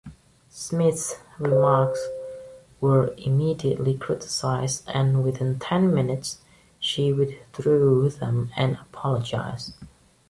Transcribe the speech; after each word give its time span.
Schmidt's 0.51 1.17
remarks 1.37 2.07
were 2.79 3.13
immediately 3.19 3.95
criticized 3.95 4.83
and 4.89 5.23
within 5.23 5.59
ten 5.59 5.93
minutes, 5.93 6.41
she 6.79 7.13
withdrew 7.13 8.09
them 8.09 8.49
and 8.57 8.77
apologized. 8.81 9.73